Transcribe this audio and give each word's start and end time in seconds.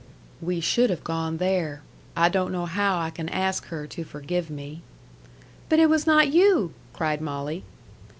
"We 0.41 0.61
should 0.61 0.89
have 0.89 1.03
gone 1.03 1.37
there. 1.37 1.83
I 2.17 2.27
don't 2.27 2.51
know 2.51 2.65
how 2.65 2.97
I 2.97 3.11
can 3.11 3.29
ask 3.29 3.67
her 3.67 3.85
to 3.85 4.03
forgive 4.03 4.49
me." 4.49 4.81
"But 5.69 5.77
it 5.77 5.89
was 5.91 6.07
not 6.07 6.33
you!" 6.33 6.73
cried 6.91 7.21
Molly. 7.21 7.63